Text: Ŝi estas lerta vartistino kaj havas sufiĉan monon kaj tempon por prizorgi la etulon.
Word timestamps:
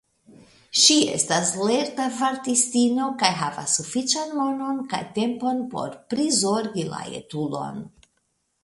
Ŝi 0.83 0.95
estas 1.17 1.51
lerta 1.71 2.07
vartistino 2.21 3.11
kaj 3.25 3.31
havas 3.43 3.77
sufiĉan 3.81 4.35
monon 4.41 4.81
kaj 4.95 5.03
tempon 5.21 5.63
por 5.77 5.95
prizorgi 6.17 6.89
la 6.97 7.07
etulon. 7.23 7.83